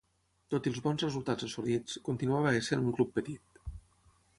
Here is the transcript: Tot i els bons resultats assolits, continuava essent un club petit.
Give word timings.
Tot 0.53 0.69
i 0.69 0.71
els 0.71 0.79
bons 0.85 1.03
resultats 1.07 1.47
assolits, 1.49 2.01
continuava 2.11 2.59
essent 2.65 2.87
un 2.89 3.01
club 3.01 3.17
petit. 3.21 3.65